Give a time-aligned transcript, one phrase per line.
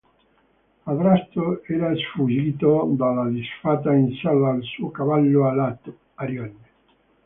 [0.91, 6.57] Adrasto era sfuggito dalla disfatta in sella al suo cavallo alato, Arione.